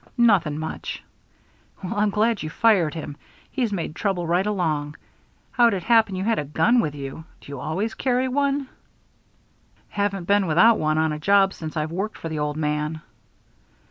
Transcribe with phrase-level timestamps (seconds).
[0.17, 1.03] "Nothing much."
[1.83, 3.17] "Well, I'm glad you fired him.
[3.51, 4.95] He's made trouble right along.
[5.51, 7.25] How'd it happen you had a gun with you?
[7.39, 8.67] Do you always carry one?"
[9.89, 13.01] "Haven't been without one on a job since I've worked for the old man."